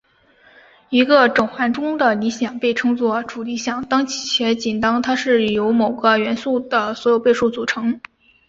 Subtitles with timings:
[0.89, 8.01] 一个整环中的理想被称作主理想当且仅当它是由某个元素的所有倍数组成。